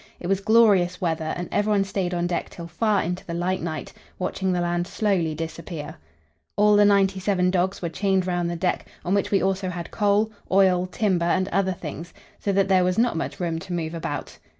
[0.19, 3.93] It was glorious weather, and everyone stayed on deck till far into the light night,
[4.17, 5.93] watching the land slowly disappear.
[6.55, 9.91] All the ninety seven dogs were chained round the deck, on which we also had
[9.91, 13.93] coal, oil, timber and other things, so that there was not much room to move
[13.93, 14.39] about.